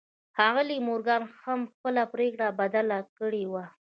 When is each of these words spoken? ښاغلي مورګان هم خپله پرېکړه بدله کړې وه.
ښاغلي 0.35 0.77
مورګان 0.87 1.21
هم 1.43 1.59
خپله 1.71 2.03
پرېکړه 2.13 2.47
بدله 2.59 2.99
کړې 3.17 3.43
وه. 3.51 3.65